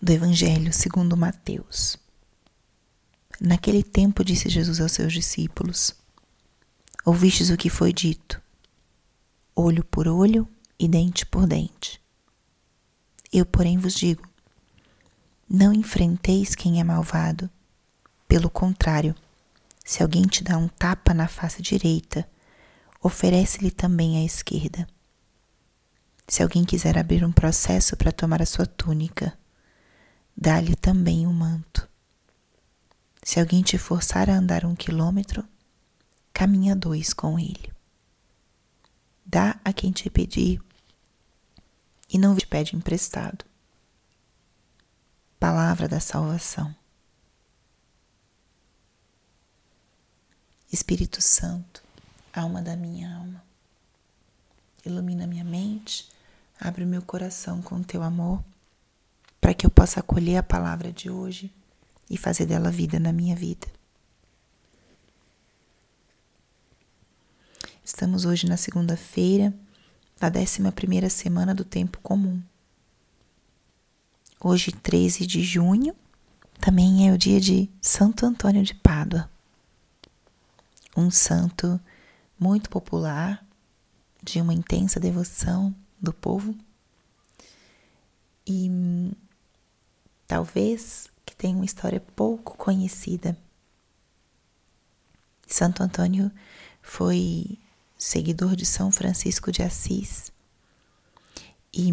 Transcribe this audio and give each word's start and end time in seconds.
do 0.00 0.12
Evangelho 0.12 0.72
segundo 0.72 1.16
Mateus. 1.16 1.96
Naquele 3.40 3.82
tempo 3.82 4.24
disse 4.24 4.48
Jesus 4.48 4.80
aos 4.80 4.92
seus 4.92 5.12
discípulos: 5.12 5.94
Ouvistes 7.04 7.50
o 7.50 7.56
que 7.56 7.68
foi 7.68 7.92
dito, 7.92 8.40
olho 9.54 9.84
por 9.84 10.08
olho 10.08 10.48
e 10.78 10.88
dente 10.88 11.26
por 11.26 11.46
dente. 11.46 12.00
Eu, 13.32 13.44
porém, 13.44 13.76
vos 13.78 13.94
digo: 13.94 14.28
não 15.48 15.72
enfrenteis 15.72 16.54
quem 16.54 16.78
é 16.78 16.84
malvado. 16.84 17.48
Pelo 18.28 18.50
contrário, 18.50 19.14
se 19.82 20.02
alguém 20.02 20.22
te 20.22 20.44
dá 20.44 20.58
um 20.58 20.68
tapa 20.68 21.14
na 21.14 21.26
face 21.26 21.62
direita, 21.62 22.28
oferece-lhe 23.02 23.70
também 23.70 24.18
a 24.18 24.24
esquerda. 24.24 24.86
Se 26.26 26.42
alguém 26.42 26.64
quiser 26.64 26.98
abrir 26.98 27.24
um 27.24 27.32
processo 27.32 27.96
para 27.96 28.12
tomar 28.12 28.42
a 28.42 28.46
sua 28.46 28.66
túnica, 28.66 29.38
dá-lhe 30.40 30.76
também 30.76 31.26
o 31.26 31.30
um 31.30 31.32
manto. 31.32 31.88
Se 33.24 33.40
alguém 33.40 33.60
te 33.60 33.76
forçar 33.76 34.30
a 34.30 34.36
andar 34.36 34.64
um 34.64 34.76
quilômetro, 34.76 35.44
caminha 36.32 36.76
dois 36.76 37.12
com 37.12 37.38
ele. 37.40 37.72
Dá 39.26 39.58
a 39.64 39.72
quem 39.72 39.90
te 39.90 40.08
pedir 40.08 40.62
e 42.08 42.16
não 42.16 42.36
te 42.36 42.46
pede 42.46 42.76
emprestado. 42.76 43.44
Palavra 45.40 45.88
da 45.88 45.98
salvação. 45.98 46.74
Espírito 50.72 51.20
Santo, 51.20 51.82
alma 52.32 52.62
da 52.62 52.76
minha 52.76 53.16
alma, 53.16 53.42
ilumina 54.84 55.26
minha 55.26 55.44
mente, 55.44 56.08
abre 56.60 56.84
o 56.84 56.86
meu 56.86 57.02
coração 57.02 57.60
com 57.62 57.82
teu 57.82 58.02
amor, 58.02 58.44
para 59.40 59.54
que 59.54 59.66
eu 59.66 59.70
possa 59.70 60.00
acolher 60.00 60.36
a 60.36 60.42
palavra 60.42 60.92
de 60.92 61.10
hoje 61.10 61.52
e 62.10 62.16
fazer 62.16 62.46
dela 62.46 62.70
vida 62.70 62.98
na 62.98 63.12
minha 63.12 63.36
vida. 63.36 63.66
Estamos 67.84 68.24
hoje 68.24 68.46
na 68.46 68.56
segunda-feira 68.56 69.54
da 70.20 70.28
11 70.28 70.70
primeira 70.72 71.08
semana 71.08 71.54
do 71.54 71.64
tempo 71.64 71.98
comum. 72.02 72.42
Hoje, 74.40 74.72
13 74.72 75.26
de 75.26 75.42
junho, 75.42 75.94
também 76.60 77.08
é 77.08 77.12
o 77.12 77.18
dia 77.18 77.40
de 77.40 77.70
Santo 77.80 78.26
Antônio 78.26 78.62
de 78.62 78.74
Pádua, 78.74 79.30
um 80.96 81.10
santo 81.10 81.80
muito 82.38 82.68
popular, 82.68 83.44
de 84.22 84.40
uma 84.40 84.52
intensa 84.52 85.00
devoção 85.00 85.74
do 86.00 86.12
povo 86.12 86.54
e 88.46 88.68
talvez 90.28 91.08
que 91.24 91.34
tenha 91.34 91.56
uma 91.56 91.64
história 91.64 92.00
pouco 92.14 92.56
conhecida. 92.56 93.36
Santo 95.46 95.82
Antônio 95.82 96.30
foi 96.82 97.58
seguidor 97.96 98.54
de 98.54 98.66
São 98.66 98.92
Francisco 98.92 99.50
de 99.50 99.62
Assis 99.62 100.30
e 101.72 101.92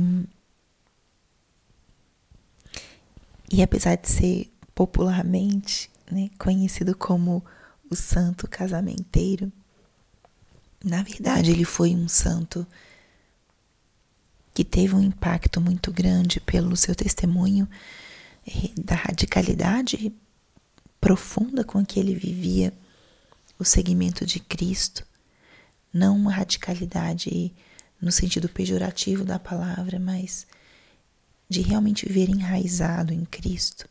e 3.50 3.64
apesar 3.64 3.96
de 3.96 4.10
ser 4.10 4.54
popularmente 4.74 5.90
né, 6.12 6.30
conhecido 6.38 6.96
como 6.96 7.44
o 7.90 7.96
santo 7.96 8.48
casamenteiro, 8.50 9.52
na 10.84 11.02
verdade 11.04 11.52
ele 11.52 11.64
foi 11.64 11.96
um 11.96 12.10
santo 12.10 12.68
que 14.54 14.66
teve 14.66 14.96
um 14.96 15.02
impacto 15.02 15.62
muito 15.62 15.92
grande 15.92 16.40
pelo 16.42 16.76
seu 16.76 16.94
testemunho 16.96 17.68
da 18.78 18.96
radicalidade 18.96 20.14
profunda 21.00 21.64
com 21.64 21.86
que 21.86 22.00
ele 22.00 22.16
vivia 22.16 22.74
o 23.58 23.64
seguimento 23.64 24.26
de 24.26 24.40
Cristo, 24.40 25.06
não 25.94 26.16
uma 26.16 26.32
radicalidade 26.32 27.54
no 28.02 28.12
sentido 28.12 28.50
pejorativo 28.50 29.24
da 29.24 29.40
palavra, 29.40 30.00
mas 30.00 30.46
de 31.50 31.62
realmente 31.62 32.06
viver 32.06 32.30
enraizado 32.30 33.14
em 33.14 33.24
Cristo. 33.26 33.88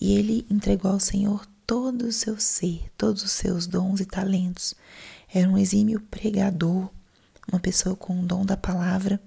E 0.00 0.14
ele 0.16 0.46
entregou 0.50 0.92
ao 0.92 1.00
Senhor 1.00 1.46
todo 1.66 2.02
o 2.02 2.12
seu 2.12 2.38
ser, 2.38 2.90
todos 2.96 3.22
os 3.22 3.32
seus 3.32 3.66
dons 3.66 4.00
e 4.00 4.04
talentos. 4.04 4.74
Era 5.32 5.48
um 5.48 5.56
exímio 5.56 6.00
pregador, 6.00 6.90
uma 7.50 7.60
pessoa 7.60 7.96
com 7.96 8.20
o 8.20 8.26
dom 8.26 8.44
da 8.44 8.56
palavra, 8.56 9.20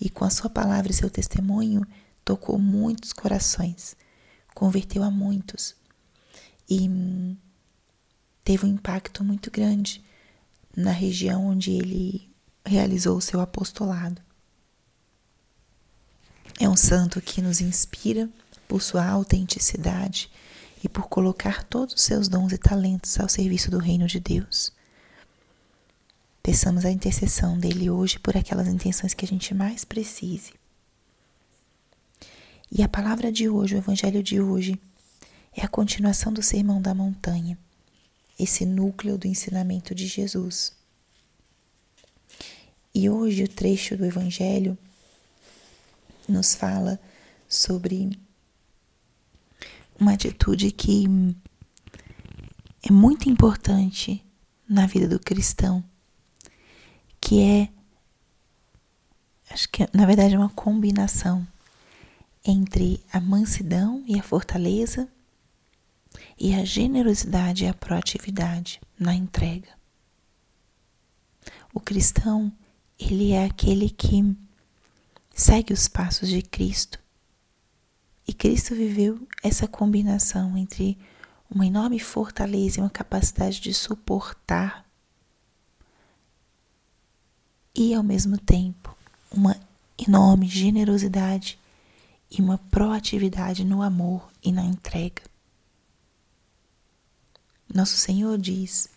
e 0.00 0.10
com 0.10 0.24
a 0.24 0.30
sua 0.30 0.50
palavra 0.50 0.90
e 0.90 0.94
seu 0.94 1.08
testemunho 1.08 1.86
tocou 2.26 2.58
muitos 2.58 3.12
corações, 3.12 3.96
converteu 4.52 5.04
a 5.04 5.10
muitos 5.12 5.76
e 6.68 6.88
hum, 6.88 7.36
teve 8.44 8.66
um 8.66 8.68
impacto 8.68 9.22
muito 9.22 9.48
grande 9.48 10.04
na 10.76 10.90
região 10.90 11.46
onde 11.46 11.70
ele 11.70 12.28
realizou 12.66 13.16
o 13.16 13.20
seu 13.22 13.40
apostolado. 13.40 14.20
É 16.58 16.68
um 16.68 16.74
santo 16.74 17.20
que 17.20 17.40
nos 17.40 17.60
inspira 17.60 18.28
por 18.66 18.82
sua 18.82 19.06
autenticidade 19.06 20.28
e 20.82 20.88
por 20.88 21.06
colocar 21.08 21.62
todos 21.62 21.94
os 21.94 22.02
seus 22.02 22.26
dons 22.26 22.52
e 22.52 22.58
talentos 22.58 23.20
ao 23.20 23.28
serviço 23.28 23.70
do 23.70 23.78
reino 23.78 24.08
de 24.08 24.18
Deus. 24.18 24.72
Peçamos 26.42 26.84
a 26.84 26.90
intercessão 26.90 27.56
dele 27.56 27.88
hoje 27.88 28.18
por 28.18 28.36
aquelas 28.36 28.66
intenções 28.66 29.14
que 29.14 29.24
a 29.24 29.28
gente 29.28 29.54
mais 29.54 29.84
precise. 29.84 30.54
E 32.70 32.82
a 32.82 32.88
palavra 32.88 33.30
de 33.30 33.48
hoje, 33.48 33.74
o 33.74 33.78
evangelho 33.78 34.22
de 34.22 34.40
hoje, 34.40 34.78
é 35.56 35.64
a 35.64 35.68
continuação 35.68 36.32
do 36.32 36.42
Sermão 36.42 36.82
da 36.82 36.94
Montanha, 36.94 37.58
esse 38.38 38.66
núcleo 38.66 39.16
do 39.16 39.26
ensinamento 39.26 39.94
de 39.94 40.06
Jesus. 40.06 40.74
E 42.94 43.08
hoje 43.08 43.44
o 43.44 43.48
trecho 43.48 43.96
do 43.96 44.04
evangelho 44.04 44.76
nos 46.28 46.54
fala 46.54 47.00
sobre 47.48 48.18
uma 49.98 50.12
atitude 50.12 50.72
que 50.72 51.06
é 52.82 52.90
muito 52.90 53.28
importante 53.30 54.24
na 54.68 54.86
vida 54.86 55.06
do 55.06 55.20
cristão, 55.20 55.84
que 57.20 57.40
é, 57.40 57.68
acho 59.50 59.68
que 59.68 59.88
na 59.94 60.04
verdade 60.04 60.34
é 60.34 60.38
uma 60.38 60.50
combinação 60.50 61.46
entre 62.46 63.00
a 63.12 63.20
mansidão 63.20 64.04
e 64.06 64.18
a 64.18 64.22
fortaleza 64.22 65.08
e 66.38 66.54
a 66.54 66.64
generosidade 66.64 67.64
e 67.64 67.68
a 67.68 67.74
proatividade 67.74 68.80
na 68.98 69.14
entrega. 69.14 69.68
O 71.74 71.80
cristão, 71.80 72.52
ele 72.98 73.32
é 73.32 73.44
aquele 73.44 73.90
que 73.90 74.36
segue 75.34 75.72
os 75.72 75.88
passos 75.88 76.28
de 76.28 76.40
Cristo. 76.40 76.98
E 78.26 78.32
Cristo 78.32 78.74
viveu 78.74 79.26
essa 79.42 79.68
combinação 79.68 80.56
entre 80.56 80.96
uma 81.50 81.66
enorme 81.66 81.98
fortaleza 81.98 82.78
e 82.78 82.82
uma 82.82 82.90
capacidade 82.90 83.60
de 83.60 83.74
suportar 83.74 84.86
e 87.74 87.94
ao 87.94 88.02
mesmo 88.02 88.38
tempo 88.38 88.96
uma 89.30 89.54
enorme 89.98 90.48
generosidade 90.48 91.58
e 92.30 92.40
uma 92.40 92.58
proatividade 92.58 93.64
no 93.64 93.82
amor 93.82 94.30
e 94.42 94.52
na 94.52 94.64
entrega. 94.64 95.22
Nosso 97.72 97.96
Senhor 97.96 98.38
diz: 98.38 98.88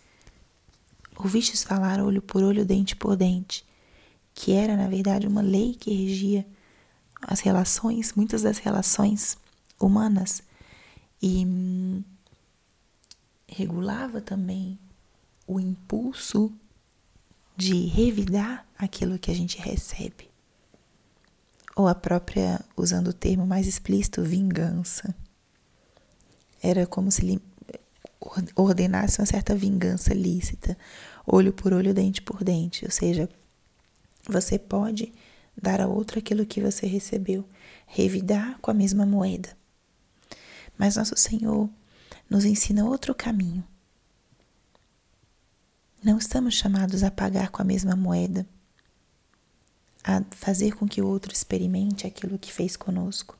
Ouvistes 1.16 1.62
falar 1.62 2.00
olho 2.00 2.22
por 2.22 2.42
olho, 2.42 2.64
dente 2.64 2.96
por 2.96 3.16
dente 3.16 3.64
que 4.34 4.52
era 4.52 4.76
na 4.76 4.88
verdade 4.88 5.26
uma 5.26 5.42
lei 5.42 5.74
que 5.74 5.92
regia 5.92 6.46
as 7.20 7.40
relações, 7.40 8.14
muitas 8.14 8.42
das 8.42 8.58
relações 8.58 9.36
humanas 9.78 10.42
e 11.20 11.44
hum, 11.44 12.02
regulava 13.46 14.20
também 14.20 14.78
o 15.46 15.60
impulso 15.60 16.50
de 17.54 17.86
revidar 17.86 18.66
aquilo 18.78 19.18
que 19.18 19.30
a 19.30 19.34
gente 19.34 19.58
recebe. 19.58 20.29
Ou 21.76 21.86
a 21.86 21.94
própria, 21.94 22.60
usando 22.76 23.08
o 23.08 23.12
termo 23.12 23.46
mais 23.46 23.66
explícito, 23.66 24.22
vingança. 24.22 25.14
Era 26.62 26.86
como 26.86 27.10
se 27.10 27.22
ele 27.22 27.42
ordenasse 28.54 29.20
uma 29.20 29.26
certa 29.26 29.54
vingança 29.54 30.12
lícita, 30.12 30.76
olho 31.26 31.52
por 31.52 31.72
olho, 31.72 31.94
dente 31.94 32.20
por 32.20 32.44
dente, 32.44 32.84
ou 32.84 32.90
seja, 32.90 33.28
você 34.28 34.58
pode 34.58 35.12
dar 35.60 35.80
a 35.80 35.86
outro 35.86 36.18
aquilo 36.18 36.46
que 36.46 36.60
você 36.60 36.86
recebeu, 36.86 37.48
revidar 37.86 38.58
com 38.60 38.70
a 38.70 38.74
mesma 38.74 39.06
moeda. 39.06 39.56
Mas 40.76 40.96
nosso 40.96 41.16
Senhor 41.16 41.68
nos 42.28 42.44
ensina 42.44 42.84
outro 42.84 43.14
caminho. 43.14 43.64
Não 46.02 46.16
estamos 46.16 46.54
chamados 46.54 47.02
a 47.02 47.10
pagar 47.10 47.50
com 47.50 47.60
a 47.60 47.64
mesma 47.64 47.94
moeda, 47.94 48.46
a 50.02 50.22
fazer 50.30 50.72
com 50.72 50.88
que 50.88 51.02
o 51.02 51.06
outro 51.06 51.32
experimente 51.32 52.06
aquilo 52.06 52.38
que 52.38 52.52
fez 52.52 52.76
conosco, 52.76 53.38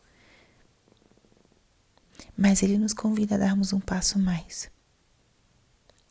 mas 2.36 2.62
ele 2.62 2.78
nos 2.78 2.92
convida 2.92 3.34
a 3.34 3.38
darmos 3.38 3.72
um 3.72 3.80
passo 3.80 4.18
mais. 4.18 4.70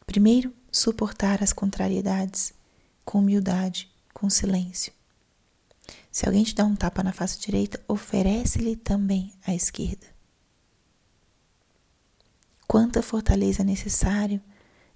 Primeiro, 0.06 0.54
suportar 0.72 1.44
as 1.44 1.54
contrariedades 1.54 2.54
com 3.06 3.20
humildade, 3.20 3.92
com 4.14 4.30
silêncio. 4.30 4.92
Se 6.12 6.26
alguém 6.26 6.44
te 6.44 6.56
dá 6.56 6.66
um 6.66 6.76
tapa 6.76 7.04
na 7.04 7.12
face 7.12 7.40
direita, 7.40 7.84
oferece-lhe 7.88 8.76
também 8.76 9.34
a 9.46 9.54
esquerda. 9.54 10.08
Quanta 12.68 13.02
fortaleza 13.02 13.62
é 13.62 13.66
necessário 13.66 14.42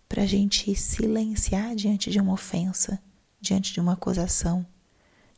para 0.07 0.23
a 0.23 0.27
gente 0.27 0.75
silenciar 0.75 1.75
diante 1.75 2.11
de 2.11 2.19
uma 2.19 2.33
ofensa, 2.33 3.01
diante 3.41 3.73
de 3.73 3.79
uma 3.79 3.93
acusação, 3.93 4.65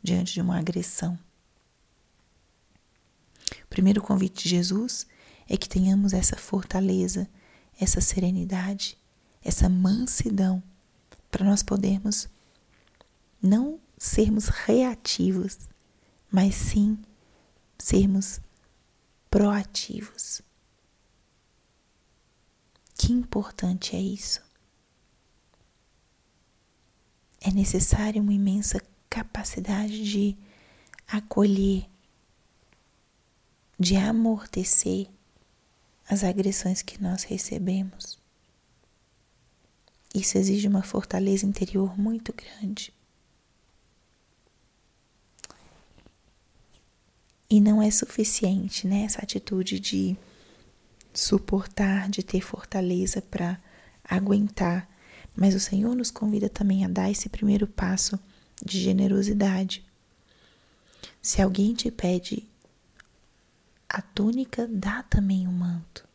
diante 0.06 0.34
de 0.34 0.42
uma 0.42 0.58
agressão. 0.58 1.20
O 3.64 3.68
primeiro 3.68 4.02
convite 4.02 4.44
de 4.44 4.50
Jesus 4.50 5.06
é 5.50 5.58
que 5.58 5.68
tenhamos 5.68 6.14
essa 6.14 6.38
fortaleza, 6.38 7.28
essa 7.80 8.00
serenidade, 8.00 8.98
essa 9.44 9.68
mansidão, 9.68 10.64
para 11.30 11.46
nós 11.46 11.62
podermos 11.62 12.30
não 13.42 13.80
sermos 13.98 14.48
reativos, 14.48 15.68
mas 16.32 16.56
sim 16.56 16.98
sermos 17.78 18.40
proativos. 19.30 20.42
Que 22.98 23.12
importante 23.12 23.96
é 23.96 24.00
isso. 24.00 24.42
É 27.42 27.52
necessária 27.52 28.22
uma 28.22 28.34
imensa 28.34 28.82
capacidade 29.16 30.04
de 30.04 30.36
acolher, 31.08 31.86
de 33.80 33.96
amortecer 33.96 35.08
as 36.10 36.22
agressões 36.22 36.82
que 36.82 37.02
nós 37.02 37.24
recebemos. 37.24 38.20
Isso 40.14 40.38
exige 40.38 40.68
uma 40.68 40.84
fortaleza 40.84 41.46
interior 41.46 41.98
muito 41.98 42.34
grande. 42.34 42.94
E 47.50 47.62
não 47.62 47.82
é 47.82 47.90
suficiente, 47.90 48.86
né, 48.86 49.04
essa 49.04 49.22
atitude 49.22 49.80
de 49.80 50.18
suportar, 51.14 52.10
de 52.10 52.22
ter 52.22 52.42
fortaleza 52.42 53.22
para 53.22 53.62
aguentar. 54.04 54.90
Mas 55.34 55.56
o 55.56 55.60
Senhor 55.62 55.96
nos 55.96 56.12
convida 56.12 56.50
também 56.50 56.84
a 56.84 56.90
dar 56.90 57.10
esse 57.10 57.30
primeiro 57.30 57.66
passo 57.66 58.20
de 58.64 58.80
generosidade. 58.80 59.86
Se 61.22 61.42
alguém 61.42 61.74
te 61.74 61.90
pede 61.90 62.48
a 63.90 64.02
túnica, 64.02 64.68
dá 64.68 65.04
também 65.04 65.48
o 65.48 65.52
manto. 65.52 66.08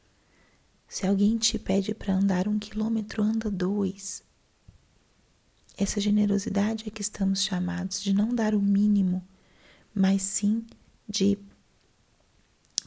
Se 0.88 1.06
alguém 1.06 1.38
te 1.38 1.58
pede 1.58 1.94
para 1.94 2.14
andar 2.14 2.48
um 2.48 2.58
quilômetro, 2.58 3.22
anda 3.22 3.50
dois. 3.50 4.22
Essa 5.78 6.00
generosidade 6.00 6.84
é 6.86 6.90
que 6.90 7.00
estamos 7.00 7.42
chamados 7.42 8.02
de 8.02 8.12
não 8.12 8.34
dar 8.34 8.54
o 8.54 8.60
mínimo, 8.60 9.26
mas 9.94 10.22
sim 10.22 10.66
de 11.08 11.38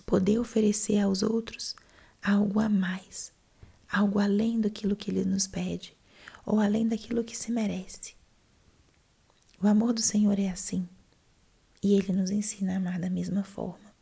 poder 0.06 0.38
oferecer 0.38 0.99
aos 0.99 1.23
outros 1.23 1.75
algo 2.21 2.59
a 2.59 2.69
mais, 2.69 3.31
algo 3.91 4.19
além 4.19 4.61
daquilo 4.61 4.95
que 4.95 5.09
Ele 5.09 5.25
nos 5.25 5.47
pede, 5.47 5.95
ou 6.45 6.59
além 6.59 6.88
daquilo 6.88 7.23
que 7.23 7.35
se 7.35 7.51
merece. 7.51 8.15
O 9.63 9.68
amor 9.68 9.94
do 9.94 10.01
Senhor 10.01 10.38
é 10.38 10.50
assim, 10.50 10.86
e 11.81 11.94
Ele 11.94 12.12
nos 12.12 12.30
ensina 12.31 12.74
a 12.74 12.75
amar 12.75 13.00
da 13.00 13.10
mesma 13.10 13.45
forma. 13.45 13.94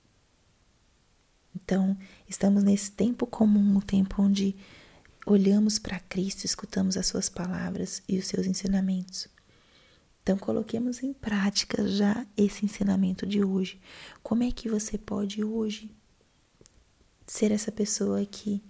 Então, 1.55 1.95
estamos 2.27 2.63
nesse 2.63 2.91
tempo 2.91 3.27
comum, 3.27 3.77
um 3.77 3.79
tempo 3.79 4.23
onde 4.23 4.55
olhamos 5.23 5.77
para 5.77 5.99
Cristo, 5.99 6.45
escutamos 6.45 6.97
as 6.97 7.05
Suas 7.05 7.29
palavras 7.29 8.01
e 8.09 8.17
os 8.17 8.25
seus 8.25 8.47
ensinamentos. 8.47 9.27
Então, 10.23 10.35
coloquemos 10.35 11.03
em 11.03 11.13
prática 11.13 11.87
já 11.87 12.25
esse 12.35 12.65
ensinamento 12.65 13.27
de 13.27 13.43
hoje. 13.43 13.79
Como 14.23 14.41
é 14.41 14.51
que 14.51 14.67
você 14.67 14.97
pode 14.97 15.43
hoje 15.43 15.95
ser 17.27 17.51
essa 17.51 17.71
pessoa 17.71 18.25
que 18.25 18.63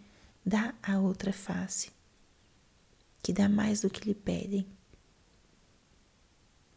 dá 0.45 0.75
a 0.83 0.99
outra 0.99 1.31
face, 1.31 1.89
que 3.23 3.31
dá 3.31 3.47
mais 3.47 3.79
do 3.79 3.89
que 3.89 4.05
lhe 4.09 4.13
pedem? 4.13 4.67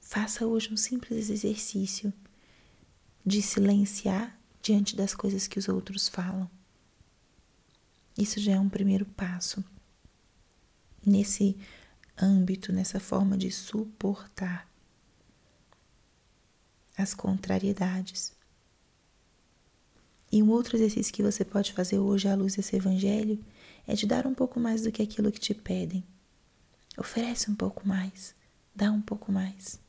Faça 0.06 0.46
hoje 0.46 0.70
um 0.70 0.76
simples 0.76 1.30
exercício 1.30 2.12
de 3.24 3.40
silenciar 3.40 4.38
diante 4.62 4.94
das 4.94 5.14
coisas 5.14 5.48
que 5.48 5.58
os 5.58 5.66
outros 5.66 6.08
falam. 6.08 6.48
Isso 8.16 8.38
já 8.38 8.52
é 8.52 8.60
um 8.60 8.68
primeiro 8.68 9.06
passo 9.06 9.64
nesse 11.04 11.56
âmbito, 12.20 12.70
nessa 12.70 13.00
forma 13.00 13.36
de 13.36 13.50
suportar 13.50 14.70
as 16.96 17.14
contrariedades. 17.14 18.36
E 20.30 20.42
um 20.42 20.50
outro 20.50 20.76
exercício 20.76 21.14
que 21.14 21.22
você 21.22 21.46
pode 21.46 21.72
fazer 21.72 21.98
hoje 21.98 22.28
à 22.28 22.36
luz 22.36 22.54
desse 22.54 22.76
evangelho 22.76 23.42
é 23.86 23.94
de 23.94 24.06
dar 24.06 24.26
um 24.26 24.34
pouco 24.34 24.60
mais 24.60 24.82
do 24.82 24.92
que 24.92 25.02
aquilo 25.02 25.32
que 25.32 25.40
te 25.40 25.54
pedem. 25.54 26.04
Oferece 26.96 27.50
um 27.50 27.54
pouco 27.54 27.88
mais, 27.88 28.34
dá 28.76 28.92
um 28.92 29.00
pouco 29.00 29.32
mais. 29.32 29.82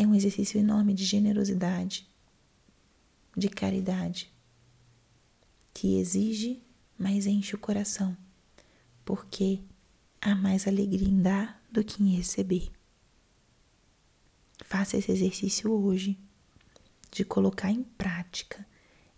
É 0.00 0.06
um 0.06 0.14
exercício 0.14 0.58
enorme 0.58 0.94
de 0.94 1.04
generosidade, 1.04 2.08
de 3.36 3.50
caridade, 3.50 4.32
que 5.74 5.98
exige, 5.98 6.62
mas 6.98 7.26
enche 7.26 7.54
o 7.54 7.58
coração, 7.58 8.16
porque 9.04 9.60
há 10.18 10.34
mais 10.34 10.66
alegria 10.66 11.06
em 11.06 11.20
dar 11.20 11.62
do 11.70 11.84
que 11.84 12.02
em 12.02 12.16
receber. 12.16 12.72
Faça 14.64 14.96
esse 14.96 15.12
exercício 15.12 15.70
hoje 15.70 16.18
de 17.12 17.22
colocar 17.22 17.70
em 17.70 17.82
prática 17.82 18.66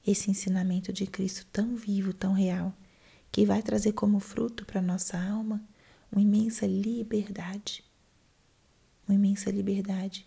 esse 0.05 0.33
ensinamento 0.33 0.93
de 0.93 1.07
Cristo 1.07 1.47
tão 1.53 1.77
vivo, 1.77 2.13
tão 2.13 2.33
real, 2.33 2.75
que 3.31 3.47
vai 3.47 3.63
trazer 3.63 3.93
como 3.93 4.19
fruto 4.19 4.67
para 4.67 4.83
nossa 4.83 5.17
alma 5.17 5.63
uma 6.11 6.21
imensa 6.21 6.67
liberdade. 6.67 7.85
Uma 9.07 9.15
imensa 9.15 9.49
liberdade 9.49 10.27